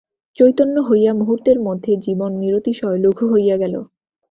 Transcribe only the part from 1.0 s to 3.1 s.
মুহূর্তের মধ্যে জীবন নিরতিশয়